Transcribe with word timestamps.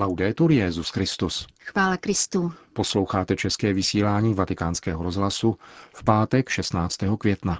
Laudetur 0.00 0.52
Jezus 0.52 0.90
Christus. 0.90 1.46
Chvála 1.64 1.96
Kristu. 1.96 2.52
Posloucháte 2.72 3.36
české 3.36 3.72
vysílání 3.72 4.34
Vatikánského 4.34 5.02
rozhlasu 5.02 5.56
v 5.94 6.04
pátek 6.04 6.48
16. 6.48 6.96
května. 7.18 7.58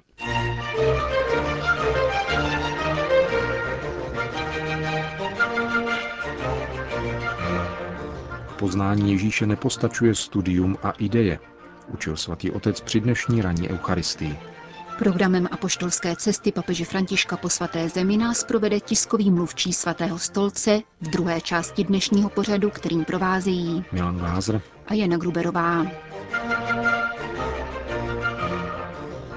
Poznání 8.59 9.13
Ježíše 9.13 9.47
nepostačuje 9.47 10.15
studium 10.15 10.77
a 10.83 10.91
ideje, 10.91 11.39
učil 11.89 12.17
svatý 12.17 12.51
otec 12.51 12.81
při 12.81 13.01
dnešní 13.01 13.43
ranní 13.43 13.69
eucharistii. 13.71 14.39
Programem 14.99 15.49
apoštolské 15.51 16.17
cesty 16.17 16.53
papeže 16.53 16.85
Františka 16.85 17.37
po 17.37 17.49
svaté 17.49 17.89
zemi 17.89 18.17
nás 18.17 18.45
provede 18.45 18.81
tiskový 18.81 19.31
mluvčí 19.31 19.73
svatého 19.73 20.19
stolce 20.19 20.81
v 21.01 21.09
druhé 21.09 21.41
části 21.41 21.85
dnešního 21.85 22.31
pořadu, 22.31 22.71
kterým 22.71 23.05
provázejí 23.05 23.85
Milan 23.93 24.17
Glázer 24.19 24.63
a 24.87 24.95
Jana 24.95 25.17
Gruberová. 25.17 25.87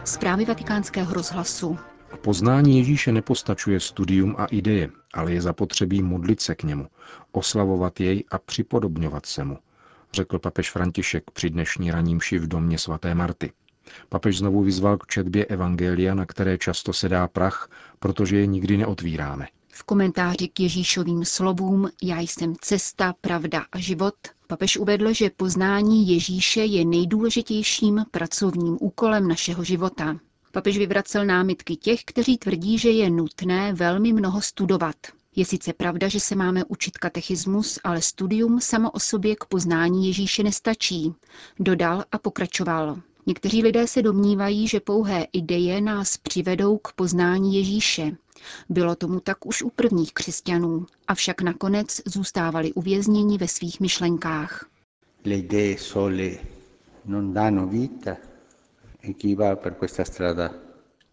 Zprávy 0.03 0.45
vatikánského 0.45 1.13
rozhlasu. 1.13 1.77
Poznání 2.21 2.77
Ježíše 2.77 3.11
nepostačuje 3.11 3.79
studium 3.79 4.35
a 4.37 4.45
ideje, 4.45 4.89
ale 5.13 5.33
je 5.33 5.41
zapotřebí 5.41 6.01
modlit 6.01 6.41
se 6.41 6.55
k 6.55 6.63
němu, 6.63 6.87
oslavovat 7.31 7.99
jej 7.99 8.23
a 8.31 8.37
připodobňovat 8.37 9.25
se 9.25 9.43
mu, 9.43 9.57
řekl 10.13 10.39
papež 10.39 10.71
František 10.71 11.31
při 11.31 11.49
dnešní 11.49 11.91
ranímši 11.91 12.39
v 12.39 12.47
domě 12.47 12.77
svaté 12.77 13.15
Marty. 13.15 13.51
Papež 14.09 14.37
znovu 14.37 14.63
vyzval 14.63 14.97
k 14.97 15.07
četbě 15.07 15.45
Evangelia, 15.45 16.13
na 16.13 16.25
které 16.25 16.57
často 16.57 16.93
se 16.93 17.09
dá 17.09 17.27
prach, 17.27 17.69
protože 17.99 18.37
je 18.37 18.45
nikdy 18.45 18.77
neotvíráme. 18.77 19.47
V 19.67 19.83
komentáři 19.83 20.47
k 20.47 20.59
Ježíšovým 20.59 21.25
slovům 21.25 21.89
Já 22.03 22.19
jsem 22.19 22.55
cesta, 22.61 23.13
pravda 23.21 23.65
a 23.71 23.79
život 23.79 24.15
papež 24.53 24.77
uvedl, 24.77 25.13
že 25.13 25.29
poznání 25.29 26.07
Ježíše 26.07 26.61
je 26.65 26.85
nejdůležitějším 26.85 28.05
pracovním 28.11 28.77
úkolem 28.81 29.27
našeho 29.27 29.63
života. 29.63 30.17
Papež 30.51 30.77
vyvracel 30.77 31.25
námitky 31.25 31.75
těch, 31.75 32.03
kteří 32.05 32.37
tvrdí, 32.37 32.77
že 32.77 32.91
je 32.91 33.09
nutné 33.09 33.73
velmi 33.73 34.13
mnoho 34.13 34.41
studovat. 34.41 34.95
Je 35.35 35.45
sice 35.45 35.73
pravda, 35.73 36.07
že 36.07 36.19
se 36.19 36.35
máme 36.35 36.63
učit 36.67 36.97
katechismus, 36.97 37.79
ale 37.83 38.01
studium 38.01 38.61
samo 38.61 38.91
o 38.91 38.99
sobě 38.99 39.35
k 39.35 39.45
poznání 39.45 40.07
Ježíše 40.07 40.43
nestačí. 40.43 41.13
Dodal 41.59 42.03
a 42.11 42.17
pokračoval. 42.17 42.97
Někteří 43.25 43.63
lidé 43.63 43.87
se 43.87 44.01
domnívají, 44.01 44.67
že 44.67 44.79
pouhé 44.79 45.27
ideje 45.33 45.81
nás 45.81 46.17
přivedou 46.17 46.77
k 46.77 46.93
poznání 46.93 47.55
Ježíše. 47.55 48.11
Bylo 48.69 48.95
tomu 48.95 49.19
tak 49.19 49.45
už 49.45 49.61
u 49.61 49.69
prvních 49.69 50.13
křesťanů, 50.13 50.85
avšak 51.07 51.41
nakonec 51.41 52.01
zůstávali 52.05 52.73
uvězněni 52.73 53.37
ve 53.37 53.47
svých 53.47 53.79
myšlenkách. 53.79 54.65
Le 55.25 55.35
idee 55.35 55.77
sole 55.77 56.29
non 57.05 57.33
danno 57.33 57.67
vita 57.67 58.17
e 59.01 59.13
chi 59.13 59.35
va 59.35 59.55
per 59.55 59.73
questa 59.73 60.05
strada 60.05 60.53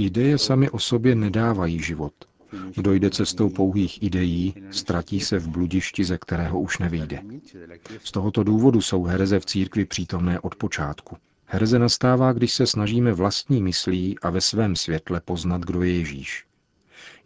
Ideje 0.01 0.39
sami 0.39 0.71
o 0.71 0.79
sobě 0.79 1.15
nedávají 1.15 1.83
život. 1.83 2.13
Kdo 2.75 2.93
jde 2.93 3.11
cestou 3.11 3.49
pouhých 3.51 4.03
ideí, 4.03 4.55
ztratí 4.71 5.21
se 5.21 5.39
v 5.39 5.49
bludišti, 5.49 6.05
ze 6.05 6.19
kterého 6.19 6.61
už 6.61 6.79
nevyjde. 6.79 7.23
Z 8.05 8.13
tohoto 8.13 8.45
důvodu 8.45 8.81
jsou 8.81 9.05
hereze 9.05 9.41
v 9.41 9.47
církvi 9.47 9.85
přítomné 9.85 10.41
od 10.41 10.55
počátku. 10.55 11.17
Hereze 11.53 11.79
nastává, 11.79 12.33
když 12.33 12.55
se 12.55 12.67
snažíme 12.67 13.13
vlastní 13.13 13.63
myslí 13.63 14.19
a 14.19 14.31
ve 14.31 14.41
svém 14.41 14.77
světle 14.77 15.21
poznat, 15.21 15.61
kdo 15.61 15.83
je 15.83 15.93
Ježíš. 15.93 16.45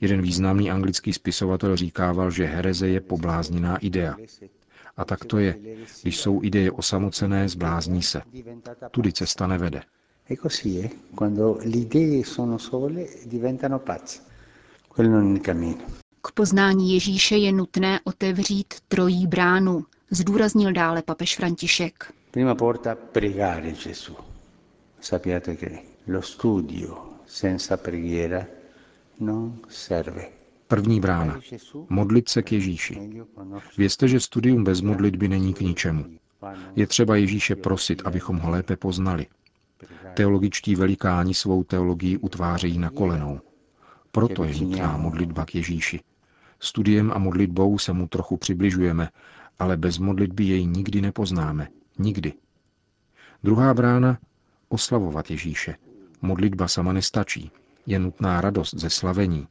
Jeden 0.00 0.22
významný 0.22 0.70
anglický 0.70 1.12
spisovatel 1.12 1.76
říkával, 1.76 2.30
že 2.30 2.44
hereze 2.44 2.88
je 2.88 3.00
poblázněná 3.00 3.76
idea. 3.76 4.16
A 4.96 5.04
tak 5.04 5.24
to 5.24 5.38
je. 5.38 5.56
Když 6.02 6.18
jsou 6.20 6.42
ideje 6.42 6.72
osamocené, 6.72 7.48
zblázní 7.48 8.02
se. 8.02 8.22
Tudy 8.90 9.12
cesta 9.12 9.46
nevede. 9.46 9.82
Così, 10.42 10.80
eh? 10.84 10.90
quando 11.14 11.58
le 11.64 11.76
idee 11.78 12.24
sono 12.24 12.58
sole 12.58 13.04
diventano 13.26 13.78
pazze. 13.78 14.20
Quello 14.88 15.10
non 15.10 15.32
è 15.32 15.36
il 15.36 15.40
cammino. 15.40 15.84
K 16.22 16.32
poznání 16.32 16.92
Ježíše 16.94 17.36
je 17.36 17.52
nutné 17.52 18.00
otevřít 18.04 18.74
trojí 18.88 19.26
bránu, 19.26 19.84
zdůraznil 20.10 20.72
dále 20.72 21.02
papež 21.02 21.36
František. 21.36 22.12
Prima 22.34 22.56
porta 22.56 22.96
pregare 22.96 23.72
Gesù. 23.74 24.12
Sappiate 24.98 25.54
che 25.54 25.84
lo 26.06 26.20
studio 26.20 27.20
senza 27.24 27.76
preghiera 27.76 28.44
non 29.18 29.60
serve. 29.68 30.32
První 30.66 31.00
brána. 31.00 31.40
Modlit 31.88 32.28
se 32.28 32.42
k 32.42 32.52
Ježíši. 32.52 33.00
Vězte, 33.78 34.08
že 34.08 34.20
studium 34.20 34.64
bez 34.64 34.80
modlitby 34.80 35.28
není 35.28 35.54
k 35.54 35.60
ničemu. 35.60 36.04
Je 36.76 36.86
třeba 36.86 37.16
Ježíše 37.16 37.56
prosit, 37.56 38.02
abychom 38.04 38.38
ho 38.38 38.50
lépe 38.50 38.76
poznali. 38.76 39.26
Teologičtí 40.14 40.76
velikáni 40.76 41.34
svou 41.34 41.64
teologii 41.64 42.18
utvářejí 42.18 42.78
na 42.78 42.90
kolenou. 42.90 43.40
Proto 44.12 44.44
je 44.44 44.54
nutná 44.60 44.96
modlitba 44.96 45.44
k 45.44 45.54
Ježíši. 45.54 46.00
Studiem 46.60 47.12
a 47.14 47.18
modlitbou 47.18 47.78
se 47.78 47.92
mu 47.92 48.08
trochu 48.08 48.36
přibližujeme, 48.36 49.08
ale 49.58 49.76
bez 49.76 49.98
modlitby 49.98 50.44
jej 50.44 50.66
nikdy 50.66 51.00
nepoznáme. 51.00 51.68
Nikdy. 51.98 52.32
Druhá 53.42 53.74
brána 53.74 54.18
oslavovat 54.68 55.30
Ježíše. 55.30 55.76
Modlitba 56.22 56.68
sama 56.68 56.92
nestačí. 56.92 57.50
Je 57.86 57.98
nutná 57.98 58.40
radost 58.40 58.74
ze 58.74 58.90
slavení. 58.90 59.48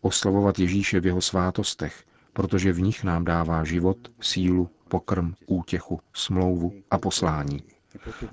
Oslavovat 0.00 0.58
Ježíše 0.58 1.00
v 1.00 1.06
jeho 1.06 1.20
svátostech, 1.20 2.04
protože 2.32 2.72
v 2.72 2.80
nich 2.80 3.04
nám 3.04 3.24
dává 3.24 3.64
život, 3.64 3.98
sílu, 4.20 4.70
pokrm, 4.88 5.34
útěchu, 5.46 6.00
smlouvu 6.12 6.72
a 6.90 6.98
poslání. 6.98 7.62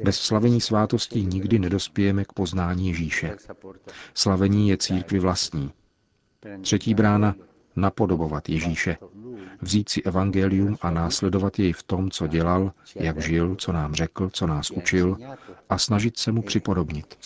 Bez 0.04 0.20
slavení 0.20 0.62
svátostí 0.62 1.26
nikdy 1.26 1.60
nedospějeme 1.60 2.26
k 2.26 2.34
poznání 2.34 2.88
Ježíše. 2.88 3.36
Slavení 4.14 4.70
je 4.70 4.78
církvi 4.78 5.20
vlastní. 5.20 5.72
Třetí 6.62 6.94
brána 6.94 7.36
napodobovat 7.76 8.50
Ježíše, 8.50 8.98
vzít 9.62 9.90
si 9.90 10.04
evangelium 10.04 10.78
a 10.81 10.92
následovat 10.92 11.59
jej 11.59 11.74
v 11.74 11.84
tom, 11.84 12.12
co 12.12 12.28
dělal, 12.28 12.72
jak 12.96 13.22
žil, 13.22 13.56
co 13.56 13.72
nám 13.72 13.94
řekl, 13.94 14.30
co 14.30 14.48
nás 14.48 14.72
učil 14.72 15.18
a 15.70 15.78
snažit 15.78 16.18
se 16.18 16.31
mu 16.31 16.42
připodobnit. 16.42 17.18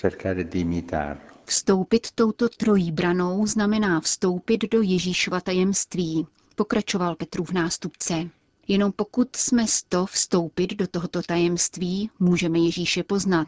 Vstoupit 1.46 2.08
touto 2.16 2.50
trojí 2.50 2.92
branou 2.92 3.48
znamená 3.48 4.02
vstoupit 4.02 4.72
do 4.72 4.82
Ježíšova 4.82 5.42
tajemství, 5.42 6.28
pokračoval 6.56 7.16
Petrův 7.16 7.52
nástupce. 7.52 8.30
Jenom 8.68 8.92
pokud 8.92 9.36
jsme 9.36 9.68
sto 9.68 10.06
vstoupit 10.06 10.74
do 10.74 10.88
tohoto 10.88 11.22
tajemství, 11.22 12.10
můžeme 12.20 12.60
Ježíše 12.60 13.04
poznat. 13.04 13.48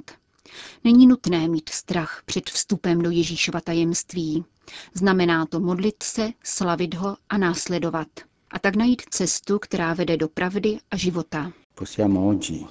Není 0.84 1.08
nutné 1.08 1.48
mít 1.48 1.70
strach 1.70 2.22
před 2.26 2.50
vstupem 2.50 3.02
do 3.02 3.10
Ježíšova 3.10 3.62
tajemství. 3.62 4.46
Znamená 4.94 5.46
to 5.46 5.60
modlit 5.60 6.04
se, 6.04 6.30
slavit 6.44 6.96
ho 6.96 7.18
a 7.30 7.38
následovat. 7.38 8.08
A 8.52 8.60
tak 8.60 8.76
najít 8.76 9.02
cestu, 9.10 9.60
která 9.60 9.94
vede 9.94 10.18
do 10.18 10.28
pravdy 10.28 10.78
a 10.92 10.98
života. 10.98 11.52
Possiamo 11.76 12.30
oggi, 12.30 12.66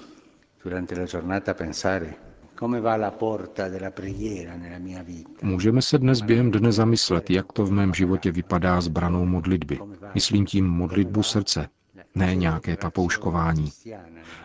durante 0.64 1.00
la 1.00 1.06
giornata, 1.06 1.54
pensare 1.54 2.14
come 2.58 2.80
va 2.80 2.96
la 2.96 3.10
porta 3.10 3.68
della 3.68 3.90
preghiera 3.90 4.56
nella 4.56 4.78
mia 4.78 5.02
vita. 5.02 5.46
Můžeme 5.46 5.82
se 5.82 5.98
dnes 5.98 6.20
během 6.20 6.50
dne 6.50 6.72
zamyslet, 6.72 7.30
jak 7.30 7.52
to 7.52 7.64
v 7.64 7.72
mém 7.72 7.94
životě 7.94 8.32
vypadá 8.32 8.80
s 8.80 8.88
branou 8.88 9.26
modlitby. 9.26 9.78
Myslím 10.14 10.46
tím 10.46 10.66
modlitbu 10.68 11.22
srdce, 11.22 11.68
ne 12.14 12.34
nějaké 12.34 12.76
papouškování. 12.76 13.72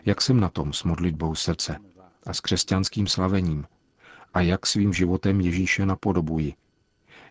Jak 0.05 0.21
jsem 0.21 0.39
na 0.39 0.49
tom 0.49 0.73
s 0.73 0.83
modlitbou 0.83 1.35
srdce 1.35 1.77
a 2.25 2.33
s 2.33 2.41
křesťanským 2.41 3.07
slavením? 3.07 3.65
A 4.33 4.41
jak 4.41 4.65
svým 4.65 4.93
životem 4.93 5.41
Ježíše 5.41 5.85
napodobuji? 5.85 6.53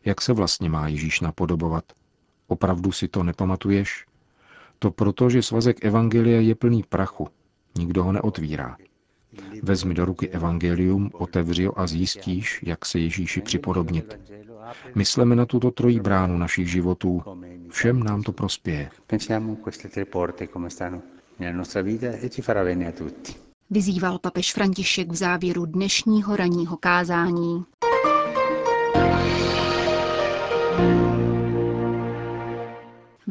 Jak 0.04 0.20
se 0.20 0.32
vlastně 0.32 0.70
má 0.70 0.88
Ježíš 0.88 1.20
napodobovat? 1.20 1.84
Opravdu 2.52 2.92
si 2.92 3.08
to 3.08 3.22
nepamatuješ? 3.22 4.04
To 4.78 4.90
proto, 4.90 5.30
že 5.32 5.42
svazek 5.42 5.84
Evangelia 5.84 6.40
je 6.44 6.54
plný 6.54 6.84
prachu. 6.84 7.28
Nikdo 7.78 8.04
ho 8.04 8.12
neotvírá. 8.12 8.76
Vezmi 9.62 9.94
do 9.94 10.04
ruky 10.04 10.28
Evangelium, 10.28 11.10
otevři 11.12 11.64
ho 11.64 11.80
a 11.80 11.86
zjistíš, 11.86 12.60
jak 12.62 12.86
se 12.86 12.98
Ježíši 12.98 13.40
připodobnit. 13.40 14.18
Mysleme 14.94 15.36
na 15.36 15.46
tuto 15.46 15.70
trojí 15.70 16.00
bránu 16.00 16.38
našich 16.38 16.70
životů. 16.70 17.22
Všem 17.70 18.02
nám 18.02 18.22
to 18.22 18.32
prospěje. 18.32 18.90
Pensiamo 19.06 19.52
a 19.52 19.56
queste 19.64 19.88
tre 19.88 20.04
porte 20.04 20.48
come 20.48 20.70
stanno 20.70 21.02
nella 21.38 21.56
nostra 21.56 21.82
vita 21.82 22.06
e 22.22 22.28
ci 22.28 22.42
farà 22.42 22.64
bene 22.64 22.86
a 22.86 22.92
tutti. 22.92 23.32
Vyzýval 23.70 24.18
papež 24.18 24.52
František 24.52 25.12
v 25.12 25.14
závěru 25.14 25.66
dnešního 25.66 26.36
ranního 26.36 26.76
kázání. 26.76 27.64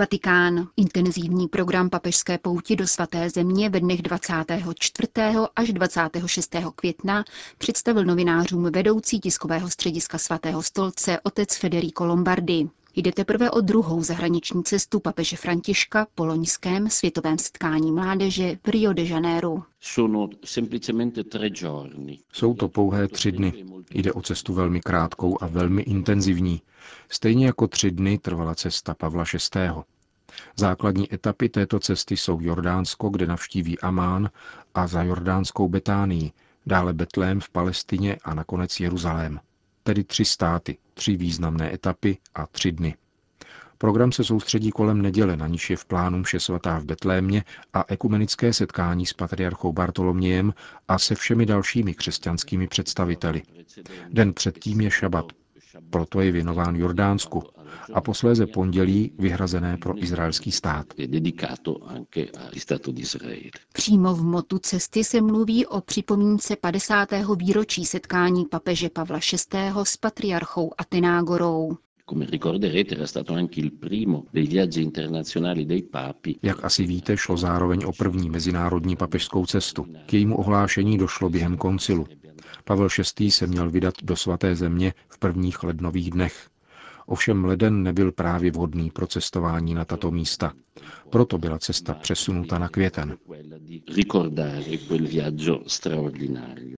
Vatikán. 0.01 0.67
Intenzivní 0.77 1.47
program 1.47 1.89
papežské 1.89 2.37
pouti 2.37 2.75
do 2.75 2.87
svaté 2.87 3.29
země 3.29 3.69
ve 3.69 3.79
dnech 3.79 4.01
24. 4.01 5.07
až 5.55 5.73
26. 5.73 6.55
května 6.75 7.23
představil 7.57 8.05
novinářům 8.05 8.71
vedoucí 8.71 9.19
tiskového 9.19 9.69
střediska 9.69 10.17
svatého 10.17 10.63
stolce 10.63 11.19
otec 11.23 11.55
Federico 11.57 12.05
Lombardi. 12.05 12.69
Jde 12.95 13.11
teprve 13.11 13.51
o 13.51 13.61
druhou 13.61 14.03
zahraniční 14.03 14.63
cestu 14.63 14.99
papeže 14.99 15.37
Františka 15.37 16.07
po 16.15 16.25
loňském 16.25 16.89
světovém 16.89 17.37
setkání 17.37 17.91
mládeže 17.91 18.57
v 18.65 18.69
Rio 18.69 18.93
de 18.93 19.03
Janeiro. 19.03 19.57
Jsou 22.33 22.53
to 22.53 22.67
pouhé 22.67 23.07
tři 23.07 23.31
dny. 23.31 23.65
Jde 23.91 24.13
o 24.13 24.21
cestu 24.21 24.53
velmi 24.53 24.81
krátkou 24.81 25.37
a 25.43 25.47
velmi 25.47 25.81
intenzivní. 25.81 26.61
Stejně 27.09 27.45
jako 27.45 27.67
tři 27.67 27.91
dny 27.91 28.17
trvala 28.17 28.55
cesta 28.55 28.93
Pavla 28.93 29.23
VI. 29.55 29.69
Základní 30.55 31.13
etapy 31.13 31.49
této 31.49 31.79
cesty 31.79 32.17
jsou 32.17 32.39
Jordánsko, 32.41 33.09
kde 33.09 33.27
navštíví 33.27 33.79
Amán 33.79 34.29
a 34.73 34.87
za 34.87 35.03
Jordánskou 35.03 35.69
Betánii, 35.69 36.31
dále 36.65 36.93
Betlém 36.93 37.39
v 37.39 37.49
Palestině 37.49 38.17
a 38.23 38.33
nakonec 38.33 38.79
Jeruzalém. 38.79 39.39
Tedy 39.83 40.03
tři 40.03 40.25
státy, 40.25 40.77
tři 40.93 41.17
významné 41.17 41.73
etapy 41.73 42.17
a 42.35 42.47
tři 42.47 42.71
dny. 42.71 42.95
Program 43.77 44.11
se 44.11 44.23
soustředí 44.23 44.71
kolem 44.71 45.01
neděle, 45.01 45.37
na 45.37 45.47
níž 45.47 45.69
je 45.69 45.77
v 45.77 45.85
plánu 45.85 46.17
mše 46.17 46.39
svatá 46.39 46.79
v 46.79 46.85
Betlémě 46.85 47.43
a 47.73 47.85
ekumenické 47.87 48.53
setkání 48.53 49.05
s 49.05 49.13
patriarchou 49.13 49.73
Bartolomějem 49.73 50.53
a 50.87 50.99
se 50.99 51.15
všemi 51.15 51.45
dalšími 51.45 51.93
křesťanskými 51.93 52.67
představiteli. 52.67 53.41
Den 54.09 54.33
předtím 54.33 54.81
je 54.81 54.91
šabat, 54.91 55.25
proto 55.89 56.21
je 56.21 56.31
věnován 56.31 56.75
Jordánsku 56.75 57.43
a 57.93 58.01
posléze 58.01 58.47
pondělí 58.47 59.11
vyhrazené 59.19 59.77
pro 59.77 60.03
izraelský 60.03 60.51
stát. 60.51 60.85
Přímo 63.73 64.15
v 64.15 64.23
motu 64.23 64.59
cesty 64.59 65.03
se 65.03 65.21
mluví 65.21 65.65
o 65.65 65.81
připomínce 65.81 66.55
50. 66.55 67.09
výročí 67.37 67.85
setkání 67.85 68.45
papeže 68.45 68.89
Pavla 68.89 69.19
VI. 69.53 69.59
s 69.83 69.97
patriarchou 69.97 70.71
Atenágorou. 70.77 71.77
Jak 76.43 76.63
asi 76.63 76.83
víte, 76.85 77.17
šlo 77.17 77.37
zároveň 77.37 77.83
o 77.85 77.91
první 77.93 78.29
mezinárodní 78.29 78.95
papežskou 78.95 79.45
cestu. 79.45 79.85
K 80.05 80.13
jejímu 80.13 80.37
ohlášení 80.37 80.97
došlo 80.97 81.29
během 81.29 81.57
koncilu. 81.57 82.07
Pavel 82.63 82.87
VI. 83.19 83.31
se 83.31 83.47
měl 83.47 83.69
vydat 83.69 83.93
do 84.03 84.15
svaté 84.15 84.55
země 84.55 84.93
v 85.09 85.17
prvních 85.19 85.63
lednových 85.63 86.11
dnech. 86.11 86.49
Ovšem 87.05 87.45
leden 87.45 87.83
nebyl 87.83 88.11
právě 88.11 88.51
vhodný 88.51 88.91
pro 88.91 89.07
cestování 89.07 89.73
na 89.73 89.85
tato 89.85 90.11
místa. 90.11 90.53
Proto 91.09 91.37
byla 91.37 91.59
cesta 91.59 91.93
přesunuta 91.93 92.59
na 92.59 92.69
květen. 92.69 93.17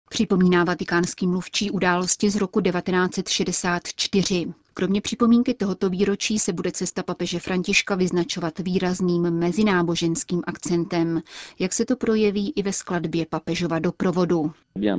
Připomíná 0.09 0.63
vatikánský 0.63 1.27
mluvčí 1.27 1.71
události 1.71 2.29
z 2.29 2.35
roku 2.35 2.61
1964. 2.61 4.53
Kromě 4.73 5.01
připomínky 5.01 5.53
tohoto 5.53 5.89
výročí 5.89 6.39
se 6.39 6.53
bude 6.53 6.71
cesta 6.71 7.03
papeže 7.03 7.39
Františka 7.39 7.95
vyznačovat 7.95 8.59
výrazným 8.59 9.21
mezináboženským 9.31 10.41
akcentem, 10.47 11.21
jak 11.59 11.73
se 11.73 11.85
to 11.85 11.95
projeví 11.95 12.53
i 12.55 12.63
ve 12.63 12.73
skladbě 12.73 13.25
papežova 13.25 13.79
doprovodu. 13.79 14.51
E 14.81 14.97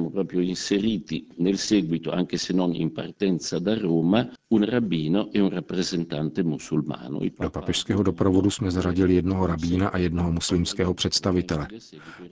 Do 7.41 7.51
papežského 7.51 8.03
doprovodu 8.03 8.51
jsme 8.51 8.71
zařadili 8.71 9.15
jednoho 9.15 9.47
rabína 9.47 9.89
a 9.89 9.99
jednoho 9.99 10.33
muslimského 10.33 10.95
představitele. 10.95 11.69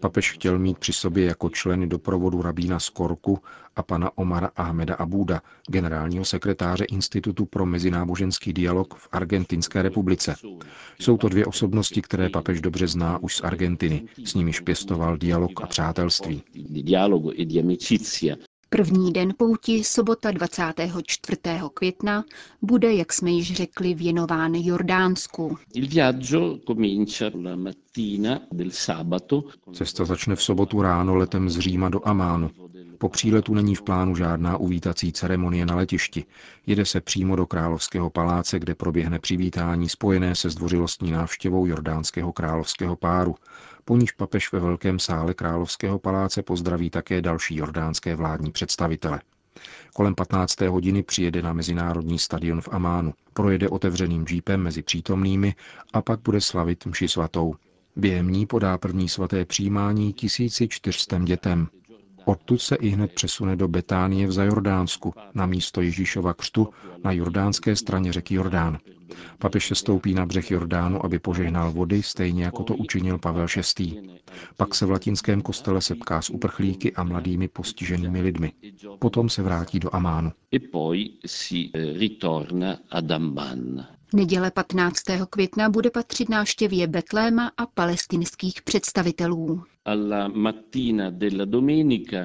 Papež 0.01 0.33
chtěl 0.33 0.59
mít 0.59 0.79
při 0.79 0.93
sobě 0.93 1.25
jako 1.25 1.49
členy 1.49 1.87
doprovodu 1.87 2.43
rabína 2.43 2.79
z 2.79 2.89
Korku 2.89 3.39
a 3.77 3.83
pana 3.83 4.19
Omara 4.19 4.51
Ahmeda 4.57 4.95
Abuda, 4.95 5.43
generálního 5.69 6.25
sekretáře 6.25 6.85
Institutu 6.85 7.47
pro 7.47 7.67
mezináboženský 7.67 8.53
dialog 8.53 8.95
v 8.95 9.09
Argentinské 9.13 9.83
republice. 9.83 10.35
Jsou 11.01 11.17
to 11.17 11.29
dvě 11.29 11.47
osobnosti, 11.47 12.03
které 12.03 12.29
papež 12.29 12.61
dobře 12.61 12.87
zná 12.87 13.19
už 13.19 13.37
z 13.37 13.41
Argentiny, 13.41 14.03
s 14.25 14.35
nimiž 14.35 14.61
pěstoval 14.61 15.17
dialog 15.17 15.63
a 15.63 15.67
přátelství. 15.67 16.43
První 18.71 19.13
den 19.13 19.35
pouti, 19.39 19.85
sobota 19.85 20.31
24. 20.31 21.39
května, 21.75 22.25
bude, 22.63 22.95
jak 22.95 23.13
jsme 23.13 23.31
již 23.31 23.55
řekli, 23.55 23.95
věnován 23.95 24.55
Jordánsku. 24.55 25.59
Cesta 29.73 30.05
začne 30.05 30.37
v 30.37 30.43
sobotu 30.43 30.83
ráno 30.83 31.15
letem 31.15 31.51
z 31.51 31.59
Říma 31.59 31.89
do 31.89 32.09
Amánu. 32.09 32.51
Po 33.03 33.09
příletu 33.09 33.55
není 33.55 33.75
v 33.75 33.83
plánu 33.83 34.17
žádná 34.17 34.57
uvítací 34.57 35.13
ceremonie 35.13 35.67
na 35.67 35.75
letišti. 35.77 36.25
Jede 36.67 36.85
se 36.85 37.01
přímo 37.01 37.37
do 37.37 37.47
královského 37.47 38.11
paláce, 38.11 38.59
kde 38.59 38.75
proběhne 38.75 39.19
přivítání 39.19 39.89
spojené 39.89 40.35
se 40.35 40.51
zdvořilostní 40.51 41.11
návštěvou 41.11 41.67
jordánského 41.67 42.33
královského 42.33 42.97
páru. 42.97 43.35
Po 43.85 43.97
níž 43.97 44.13
papež 44.13 44.53
ve 44.53 44.61
velkém 44.61 44.99
sále 44.99 45.35
královského 45.35 45.99
paláce 45.99 46.43
pozdraví 46.43 46.91
také 46.91 47.23
další 47.23 47.57
jordánské 47.57 48.17
vládní 48.17 48.53
představitele. 48.53 49.21
Kolem 49.95 50.15
15. 50.15 50.61
hodiny 50.61 51.03
přijede 51.03 51.43
na 51.43 51.53
mezinárodní 51.53 52.19
stadion 52.19 52.61
v 52.61 52.69
Amánu, 52.73 53.15
projede 53.33 53.69
otevřeným 53.69 54.27
džípem 54.27 54.63
mezi 54.63 54.83
přítomnými 54.83 55.55
a 55.93 56.03
pak 56.03 56.21
bude 56.21 56.41
slavit 56.41 56.87
mši 56.87 57.09
svatou. 57.09 57.55
Během 57.97 58.31
ní 58.31 58.47
podá 58.47 58.79
první 58.79 59.09
svaté 59.09 59.45
přijímání 59.45 60.13
1400 60.13 61.19
dětem. 61.19 61.69
Odtud 62.25 62.61
se 62.61 62.75
i 62.77 62.89
hned 62.89 63.13
přesune 63.13 63.57
do 63.57 63.69
Betánie 63.69 64.27
v 64.27 64.33
Zajordánsku, 64.33 65.15
na 65.35 65.47
místo 65.47 65.81
Ježíšova 65.81 66.35
křtu 66.35 66.69
na 67.05 67.13
jordánské 67.13 67.77
straně 67.77 68.13
řeky 68.13 68.35
Jordán. 68.35 68.79
Papež 69.39 69.69
se 69.69 69.75
stoupí 69.75 70.15
na 70.15 70.27
břeh 70.27 70.51
Jordánu, 70.51 71.05
aby 71.05 71.19
požehnal 71.19 71.73
vody, 71.73 72.03
stejně 72.03 72.45
jako 72.45 72.63
to 72.63 72.75
učinil 72.75 73.19
Pavel 73.19 73.47
VI. 73.79 74.03
Pak 74.57 74.75
se 74.75 74.87
v 74.87 74.91
latinském 74.91 75.43
kostele 75.43 75.81
setká 75.83 76.23
s 76.23 76.31
uprchlíky 76.31 76.93
a 76.95 77.05
mladými 77.05 77.49
postiženými 77.49 78.21
lidmi. 78.23 78.53
Potom 78.99 79.29
se 79.29 79.43
vrátí 79.43 79.81
do 79.81 79.95
Amánu. 79.95 80.33
E 80.55 80.59
Neděle 84.15 84.51
15. 84.51 85.03
května 85.31 85.69
bude 85.71 85.91
patřit 85.91 86.29
návštěvě 86.29 86.87
Betléma 86.87 87.51
a 87.57 87.67
palestinských 87.67 88.63
představitelů. 88.63 89.65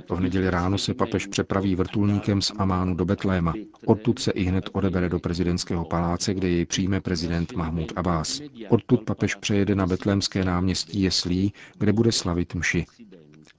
V 0.09 0.19
neděli 0.19 0.50
ráno 0.50 0.77
se 0.77 0.94
papež 0.94 1.27
přepraví 1.27 1.75
vrtulníkem 1.75 2.42
z 2.42 2.51
Amánu 2.57 2.95
do 2.95 3.06
Betléma. 3.06 3.54
Odtud 3.86 4.19
se 4.19 4.31
i 4.31 4.44
hned 4.44 4.69
odebere 4.74 5.09
do 5.09 5.19
prezidentského 5.19 5.86
paláce, 5.86 6.33
kde 6.33 6.50
jej 6.50 6.65
přijme 6.65 7.01
prezident 7.01 7.54
Mahmud 7.54 7.94
Abbas. 7.95 8.42
Odtud 8.69 9.04
papež 9.04 9.36
přejede 9.36 9.75
na 9.75 9.88
betlémské 9.88 10.45
náměstí 10.45 11.01
Jeslí, 11.01 11.54
kde 11.77 11.94
bude 11.94 12.11
slavit 12.11 12.56
mši. 12.56 12.85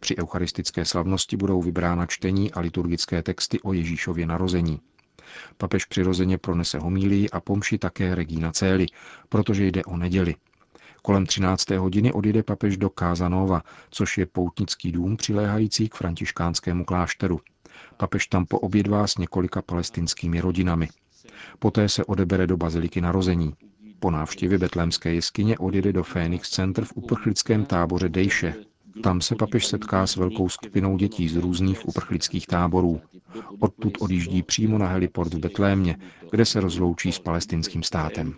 Při 0.00 0.16
eucharistické 0.16 0.84
slavnosti 0.84 1.36
budou 1.36 1.62
vybrána 1.62 2.06
čtení 2.06 2.52
a 2.52 2.60
liturgické 2.60 3.22
texty 3.22 3.60
o 3.60 3.72
Ježíšově 3.72 4.26
narození. 4.26 4.80
Papež 5.56 5.84
přirozeně 5.84 6.38
pronese 6.38 6.78
homílii 6.78 7.30
a 7.30 7.40
pomši 7.40 7.78
také 7.78 8.14
Regina 8.14 8.52
Cély, 8.52 8.86
protože 9.28 9.66
jde 9.66 9.84
o 9.84 9.96
neděli. 9.96 10.34
Kolem 11.02 11.26
13. 11.26 11.70
hodiny 11.70 12.12
odjede 12.12 12.42
papež 12.42 12.76
do 12.76 12.90
Kázanova, 12.90 13.62
což 13.90 14.18
je 14.18 14.26
poutnický 14.26 14.92
dům 14.92 15.16
přiléhající 15.16 15.88
k 15.88 15.94
františkánskému 15.94 16.84
klášteru. 16.84 17.40
Papež 17.96 18.26
tam 18.26 18.46
poobědvá 18.46 19.06
s 19.06 19.18
několika 19.18 19.62
palestinskými 19.62 20.40
rodinami. 20.40 20.88
Poté 21.58 21.88
se 21.88 22.04
odebere 22.04 22.46
do 22.46 22.56
baziliky 22.56 23.00
narození. 23.00 23.54
Po 24.00 24.10
návštěvě 24.10 24.58
betlémské 24.58 25.14
jeskyně 25.14 25.58
odjede 25.58 25.92
do 25.92 26.04
Phoenix 26.04 26.50
Center 26.50 26.84
v 26.84 26.92
uprchlickém 26.94 27.64
táboře 27.64 28.08
Dejše, 28.08 28.54
tam 29.02 29.20
se 29.20 29.34
papež 29.36 29.66
setká 29.66 30.06
s 30.06 30.16
velkou 30.16 30.48
skupinou 30.48 30.96
dětí 30.96 31.28
z 31.28 31.36
různých 31.36 31.88
uprchlických 31.88 32.46
táborů. 32.46 33.00
Odtud 33.60 33.92
odjíždí 34.00 34.42
přímo 34.42 34.78
na 34.78 34.86
heliport 34.86 35.34
v 35.34 35.38
Betlémě, 35.38 35.96
kde 36.30 36.44
se 36.44 36.60
rozloučí 36.60 37.12
s 37.12 37.18
palestinským 37.18 37.82
státem. 37.82 38.34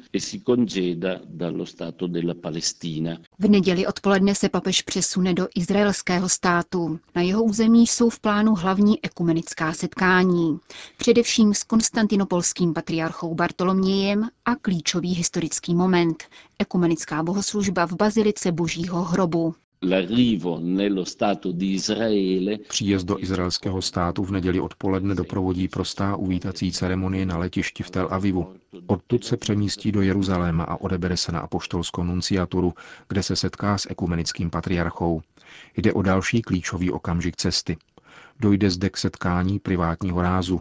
V 3.39 3.49
neděli 3.49 3.87
odpoledne 3.87 4.35
se 4.35 4.49
papež 4.49 4.83
přesune 4.83 5.35
do 5.35 5.49
izraelského 5.55 6.29
státu. 6.29 7.01
Na 7.15 7.23
jeho 7.23 7.43
území 7.45 7.87
jsou 7.87 8.11
v 8.11 8.21
plánu 8.21 8.55
hlavní 8.55 9.05
ekumenická 9.05 9.73
setkání. 9.73 10.59
Především 10.97 11.55
s 11.55 11.63
konstantinopolským 11.63 12.75
patriarchou 12.75 13.35
Bartolomějem 13.35 14.29
a 14.45 14.55
klíčový 14.57 15.15
historický 15.15 15.75
moment. 15.75 16.25
Ekumenická 16.59 17.23
bohoslužba 17.23 17.87
v 17.87 17.93
Bazilice 17.93 18.53
Božího 18.53 19.03
hrobu. 19.03 19.55
Příjezd 22.69 23.07
do 23.07 23.19
izraelského 23.19 23.83
státu 23.83 24.25
v 24.25 24.31
neděli 24.31 24.61
odpoledne 24.61 25.15
doprovodí 25.15 25.69
prostá 25.69 26.17
uvítací 26.17 26.73
ceremonie 26.73 27.27
na 27.27 27.39
letišti 27.39 27.83
v 27.83 27.91
Tel 27.91 28.09
Avivu. 28.11 28.55
Odtud 28.87 29.25
se 29.25 29.37
přemístí 29.37 29.93
do 29.93 30.03
Jeruzaléma 30.03 30.65
a 30.65 30.77
odebere 30.77 31.17
se 31.17 31.33
na 31.33 31.41
apoštolskou 31.41 32.05
nunciaturu, 32.05 32.75
kde 33.09 33.23
se 33.23 33.37
setká 33.37 33.79
s 33.79 33.91
ekumenickým 33.91 34.51
patriarchou. 34.51 35.23
Jde 35.77 35.93
o 35.93 36.03
další 36.03 36.43
klíčový 36.43 36.91
okamžik 36.91 37.37
cesty. 37.37 37.77
Dojde 38.41 38.71
zde 38.71 38.91
k 38.91 38.97
setkání 38.97 39.59
privátního 39.59 40.23
rázu, 40.23 40.61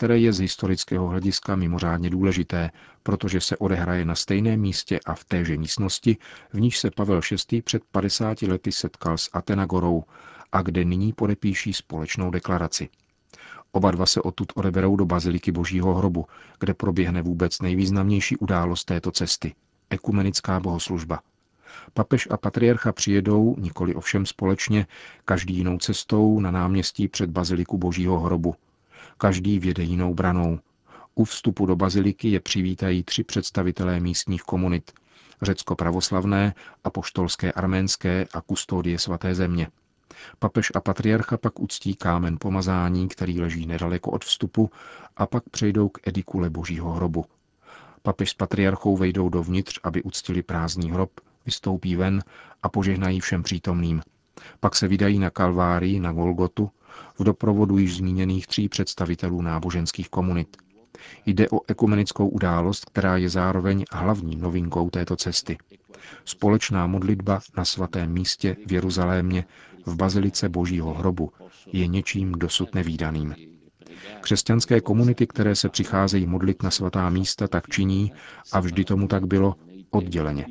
které 0.00 0.18
je 0.18 0.32
z 0.32 0.38
historického 0.40 1.08
hlediska 1.08 1.56
mimořádně 1.56 2.10
důležité, 2.10 2.70
protože 3.02 3.40
se 3.40 3.56
odehraje 3.56 4.04
na 4.04 4.14
stejném 4.14 4.60
místě 4.60 5.00
a 5.06 5.14
v 5.14 5.24
téže 5.24 5.56
místnosti, 5.56 6.16
v 6.52 6.60
níž 6.60 6.78
se 6.78 6.90
Pavel 6.90 7.20
VI. 7.50 7.62
před 7.62 7.82
50 7.92 8.42
lety 8.42 8.72
setkal 8.72 9.18
s 9.18 9.30
Atenagorou 9.32 10.04
a 10.52 10.62
kde 10.62 10.84
nyní 10.84 11.12
podepíší 11.12 11.72
společnou 11.72 12.30
deklaraci. 12.30 12.88
Oba 13.72 13.90
dva 13.90 14.06
se 14.06 14.22
odtud 14.22 14.52
odeberou 14.54 14.96
do 14.96 15.06
Baziliky 15.06 15.52
Božího 15.52 15.94
hrobu, 15.94 16.26
kde 16.60 16.74
proběhne 16.74 17.22
vůbec 17.22 17.60
nejvýznamnější 17.60 18.36
událost 18.36 18.84
této 18.84 19.10
cesty– 19.10 19.54
ekumenická 19.90 20.60
bohoslužba. 20.60 21.20
Papež 21.94 22.28
a 22.30 22.36
patriarcha 22.36 22.92
přijedou, 22.92 23.56
nikoli 23.58 23.94
ovšem 23.94 24.26
společně, 24.26 24.86
každý 25.24 25.56
jinou 25.56 25.78
cestou 25.78 26.40
na 26.40 26.50
náměstí 26.50 27.08
před 27.08 27.30
Baziliku 27.30 27.78
Božího 27.78 28.20
hrobu. 28.20 28.54
Každý 29.18 29.58
věde 29.58 29.82
jinou 29.82 30.14
branou. 30.14 30.58
U 31.14 31.24
vstupu 31.24 31.66
do 31.66 31.76
baziliky 31.76 32.28
je 32.28 32.40
přivítají 32.40 33.02
tři 33.02 33.24
představitelé 33.24 34.00
místních 34.00 34.42
komunit– 34.42 34.92
řecko-pravoslavné, 35.42 36.54
apoštolské 36.84 37.52
arménské 37.52 38.26
a 38.32 38.40
kustodie 38.40 38.98
svaté 38.98 39.34
země– 39.34 39.68
Papež 40.38 40.72
a 40.74 40.80
patriarcha 40.80 41.36
pak 41.36 41.60
uctí 41.60 41.94
kámen 41.94 42.36
pomazání, 42.40 43.08
který 43.08 43.40
leží 43.40 43.66
nedaleko 43.66 44.10
od 44.10 44.24
vstupu, 44.24 44.70
a 45.16 45.26
pak 45.26 45.48
přejdou 45.48 45.88
k 45.88 46.08
edikule 46.08 46.50
božího 46.50 46.92
hrobu. 46.92 47.24
Papež 48.02 48.30
s 48.30 48.34
patriarchou 48.34 48.96
vejdou 48.96 49.28
dovnitř, 49.28 49.80
aby 49.82 50.02
uctili 50.02 50.42
prázdný 50.42 50.90
hrob, 50.90 51.20
vystoupí 51.46 51.96
ven 51.96 52.22
a 52.62 52.68
požehnají 52.68 53.20
všem 53.20 53.42
přítomným. 53.42 54.02
Pak 54.60 54.76
se 54.76 54.88
vydají 54.88 55.18
na 55.18 55.30
Kalvárii, 55.30 56.00
na 56.00 56.12
Golgotu, 56.12 56.70
v 57.18 57.24
doprovodu 57.24 57.78
již 57.78 57.96
zmíněných 57.96 58.46
tří 58.46 58.68
představitelů 58.68 59.42
náboženských 59.42 60.08
komunit. 60.08 60.56
Jde 61.26 61.48
o 61.48 61.60
ekumenickou 61.68 62.28
událost, 62.28 62.84
která 62.84 63.16
je 63.16 63.28
zároveň 63.28 63.84
hlavní 63.92 64.36
novinkou 64.36 64.90
této 64.90 65.16
cesty. 65.16 65.58
Společná 66.24 66.86
modlitba 66.86 67.40
na 67.56 67.64
svatém 67.64 68.12
místě 68.12 68.56
v 68.66 68.72
Jeruzalémě 68.72 69.44
v 69.86 69.96
bazilice 69.96 70.48
Božího 70.48 70.94
hrobu 70.94 71.32
je 71.72 71.86
něčím 71.86 72.32
dosud 72.32 72.74
nevýdaným. 72.74 73.34
Křesťanské 74.20 74.80
komunity, 74.80 75.26
které 75.26 75.56
se 75.56 75.68
přicházejí 75.68 76.26
modlit 76.26 76.62
na 76.62 76.70
svatá 76.70 77.10
místa, 77.10 77.48
tak 77.48 77.68
činí, 77.68 78.12
a 78.52 78.60
vždy 78.60 78.84
tomu 78.84 79.08
tak 79.08 79.26
bylo, 79.26 79.54
odděleně. 79.90 80.46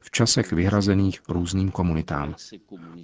V 0.00 0.10
časech 0.10 0.52
vyhrazených 0.52 1.20
různým 1.28 1.70
komunitám. 1.70 2.34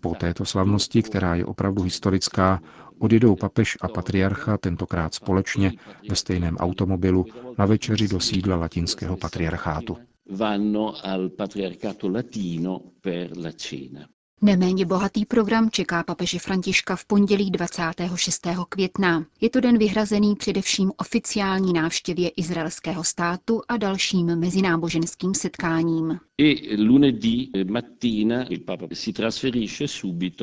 Po 0.01 0.15
této 0.15 0.45
slavnosti, 0.45 1.03
která 1.03 1.35
je 1.35 1.45
opravdu 1.45 1.83
historická, 1.83 2.61
odjedou 2.99 3.37
papež 3.37 3.79
a 3.81 3.89
patriarcha 3.89 4.59
tentokrát 4.59 5.15
společně 5.15 5.73
ve 6.09 6.17
stejném 6.17 6.57
automobilu 6.57 7.27
na 7.59 7.67
večeři 7.67 8.09
do 8.09 8.21
sídla 8.21 8.57
latinského 8.57 9.17
patriarchátu. 9.17 9.97
Vanno 10.31 10.95
al 11.07 11.29
patriarcato 11.29 12.09
latino 12.09 12.81
per 13.01 13.37
la 13.37 13.53
cena. 13.53 14.07
Neméně 14.43 14.87
bohatý 14.87 15.25
program 15.25 15.71
čeká 15.71 16.03
papeže 16.03 16.39
Františka 16.39 16.97
v 16.97 17.05
pondělí 17.05 17.51
26. 17.51 18.47
května. 18.69 19.27
Je 19.41 19.51
to 19.51 19.61
den 19.61 19.79
vyhrazený 19.79 20.37
především 20.37 20.93
oficiální 20.97 21.73
návštěvě 21.73 22.29
izraelského 22.29 23.05
státu 23.05 23.61
a 23.69 23.77
dalším 23.77 24.27
mezináboženským 24.37 25.35
setkáním. 25.35 26.21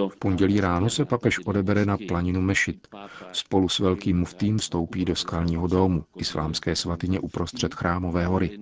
V 0.09 0.19
pondělí 0.19 0.61
ráno 0.61 0.89
se 0.89 1.05
papež 1.05 1.39
odebere 1.45 1.85
na 1.85 1.97
planinu 2.07 2.41
Mešit. 2.41 2.87
Spolu 3.31 3.69
s 3.69 3.79
velkým 3.79 4.19
muftým 4.19 4.57
vstoupí 4.57 5.05
do 5.05 5.15
skalního 5.15 5.67
domu, 5.67 6.03
islámské 6.17 6.75
svatyně 6.75 7.19
uprostřed 7.19 7.73
chrámové 7.75 8.25
hory. 8.25 8.59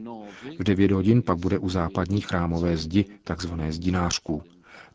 V 0.60 0.64
9 0.64 0.92
hodin 0.92 1.22
pak 1.22 1.38
bude 1.38 1.60
u 1.60 1.70
západní 1.70 2.22
chrámové 2.22 2.78
zdi, 2.78 3.06
takzvané 3.24 3.72
zdinářků. 3.72 4.44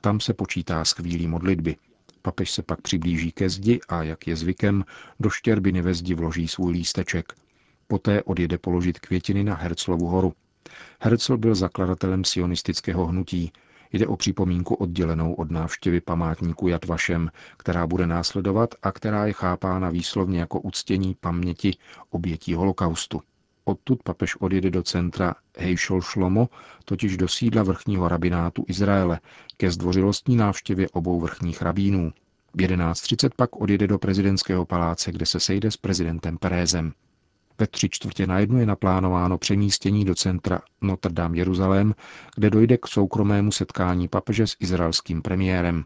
Tam 0.04 0.20
se 0.20 0.34
počítá 0.34 0.84
s 0.84 0.92
chvílí 0.92 1.26
modlitby. 1.26 1.76
Papež 2.22 2.50
se 2.50 2.62
pak 2.62 2.80
přiblíží 2.80 3.32
ke 3.32 3.50
zdi 3.50 3.80
a, 3.88 4.02
jak 4.02 4.26
je 4.26 4.36
zvykem, 4.36 4.84
do 5.20 5.30
štěrbiny 5.30 5.82
ve 5.82 5.94
zdi 5.94 6.14
vloží 6.14 6.48
svůj 6.48 6.72
lísteček. 6.72 7.32
Poté 7.86 8.22
odjede 8.22 8.58
položit 8.58 8.98
květiny 9.00 9.44
na 9.44 9.54
Herclovu 9.54 10.06
horu. 10.06 10.32
Herzl 11.00 11.36
byl 11.36 11.54
zakladatelem 11.54 12.24
sionistického 12.24 13.06
hnutí. 13.06 13.52
Jde 13.92 14.06
o 14.06 14.16
připomínku 14.16 14.74
oddělenou 14.74 15.34
od 15.34 15.50
návštěvy 15.50 16.00
památníku 16.00 16.68
Jatvašem, 16.68 17.30
která 17.56 17.86
bude 17.86 18.06
následovat 18.06 18.74
a 18.82 18.92
která 18.92 19.26
je 19.26 19.32
chápána 19.32 19.90
výslovně 19.90 20.40
jako 20.40 20.60
uctění 20.60 21.16
paměti 21.20 21.76
obětí 22.10 22.54
holokaustu. 22.54 23.22
Odtud 23.64 24.02
papež 24.02 24.36
odjede 24.36 24.70
do 24.70 24.82
centra 24.82 25.34
Heišol 25.58 26.00
Šlomo, 26.00 26.48
totiž 26.84 27.16
do 27.16 27.28
sídla 27.28 27.62
vrchního 27.62 28.08
rabinátu 28.08 28.64
Izraele, 28.68 29.20
ke 29.56 29.70
zdvořilostní 29.70 30.36
návštěvě 30.36 30.88
obou 30.88 31.20
vrchních 31.20 31.62
rabínů. 31.62 32.12
V 32.54 32.56
11.30 32.56 33.30
pak 33.36 33.56
odjede 33.56 33.86
do 33.86 33.98
prezidentského 33.98 34.66
paláce, 34.66 35.12
kde 35.12 35.26
se 35.26 35.40
sejde 35.40 35.70
s 35.70 35.76
prezidentem 35.76 36.38
Pérézem. 36.38 36.92
Ve 37.58 37.66
tři 37.66 37.88
čtvrtě 37.88 38.26
na 38.26 38.38
jednu 38.38 38.58
je 38.58 38.66
naplánováno 38.66 39.38
přemístění 39.38 40.04
do 40.04 40.14
centra 40.14 40.60
Notre 40.80 41.12
Dame 41.12 41.38
Jeruzalém, 41.38 41.94
kde 42.34 42.50
dojde 42.50 42.76
k 42.78 42.86
soukromému 42.86 43.52
setkání 43.52 44.08
papeže 44.08 44.46
s 44.46 44.56
izraelským 44.60 45.22
premiérem. 45.22 45.84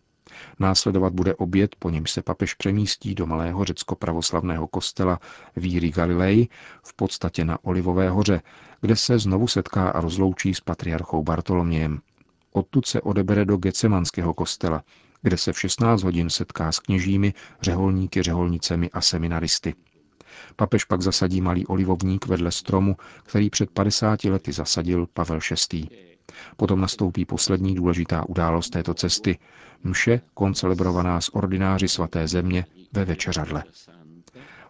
Následovat 0.58 1.12
bude 1.12 1.34
oběd, 1.34 1.76
po 1.78 1.90
něm 1.90 2.06
se 2.06 2.22
papež 2.22 2.54
přemístí 2.54 3.14
do 3.14 3.26
malého 3.26 3.64
řecko-pravoslavného 3.64 4.68
kostela 4.68 5.20
Víry 5.56 5.90
Galilei, 5.90 6.48
v 6.82 6.94
podstatě 6.94 7.44
na 7.44 7.64
Olivové 7.64 8.10
hoře, 8.10 8.42
kde 8.80 8.96
se 8.96 9.18
znovu 9.18 9.46
setká 9.46 9.90
a 9.90 10.00
rozloučí 10.00 10.54
s 10.54 10.60
patriarchou 10.60 11.22
Bartolomějem. 11.22 12.00
Odtud 12.52 12.86
se 12.86 13.00
odebere 13.00 13.44
do 13.44 13.56
Gecemanského 13.56 14.34
kostela, 14.34 14.82
kde 15.22 15.36
se 15.36 15.52
v 15.52 15.60
16 15.60 16.02
hodin 16.02 16.30
setká 16.30 16.72
s 16.72 16.78
kněžími, 16.78 17.34
řeholníky, 17.62 18.22
řeholnicemi 18.22 18.90
a 18.90 19.00
seminaristy. 19.00 19.74
Papež 20.56 20.84
pak 20.84 21.02
zasadí 21.02 21.40
malý 21.40 21.66
olivovník 21.66 22.26
vedle 22.26 22.52
stromu, 22.52 22.96
který 23.22 23.50
před 23.50 23.70
50 23.70 24.24
lety 24.24 24.52
zasadil 24.52 25.06
Pavel 25.06 25.38
VI. 25.72 26.07
Potom 26.56 26.80
nastoupí 26.80 27.24
poslední 27.24 27.74
důležitá 27.74 28.28
událost 28.28 28.70
této 28.70 28.94
cesty, 28.94 29.38
mše 29.84 30.20
koncelebrovaná 30.34 31.20
s 31.20 31.34
ordináři 31.34 31.88
svaté 31.88 32.28
země 32.28 32.64
ve 32.92 33.04
večeřadle. 33.04 33.64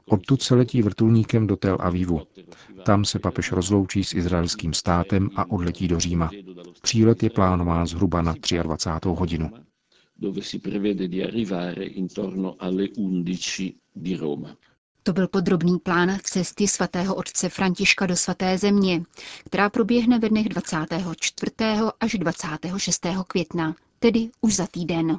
Odtud 0.07 0.43
se 0.43 0.55
letí 0.55 0.83
vrtulníkem 0.83 1.47
do 1.47 1.57
Tel 1.57 1.77
Avivu. 1.81 2.21
Tam 2.85 3.05
se 3.05 3.19
papež 3.19 3.53
rozloučí 3.53 4.05
s 4.05 4.15
izraelským 4.15 4.73
státem 4.73 5.31
a 5.37 5.51
odletí 5.51 5.89
do 5.89 6.01
Říma. 6.01 6.31
Přílet 6.83 7.23
je 7.23 7.31
plánován 7.31 7.87
zhruba 7.87 8.23
na 8.23 8.35
23. 8.63 9.09
hodinu. 9.09 9.51
To 15.09 15.13
byl 15.13 15.29
podrobný 15.29 15.79
plán 15.79 16.19
cesty 16.23 16.69
svatého 16.69 17.15
otce 17.15 17.49
Františka 17.49 18.07
do 18.07 18.17
svaté 18.17 18.59
země, 18.59 19.03
která 19.45 19.71
proběhne 19.71 20.19
ve 20.19 20.29
dnech 20.29 20.49
24. 20.49 21.53
až 22.01 22.13
26. 22.15 23.07
května, 23.29 23.75
tedy 23.99 24.31
už 24.41 24.55
za 24.57 24.67
týden. 24.67 25.19